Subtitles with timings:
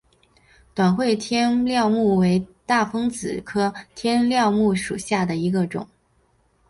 [0.73, 5.87] 短穗天料木为大风子科天料木属下的一个种。